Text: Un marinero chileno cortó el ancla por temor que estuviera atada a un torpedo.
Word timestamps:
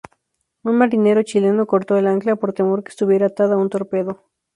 Un 0.63 0.77
marinero 0.79 1.21
chileno 1.21 1.67
cortó 1.67 1.95
el 1.95 2.07
ancla 2.07 2.35
por 2.35 2.53
temor 2.53 2.83
que 2.83 2.89
estuviera 2.89 3.27
atada 3.27 3.53
a 3.53 3.59
un 3.59 3.69
torpedo. 3.69 4.23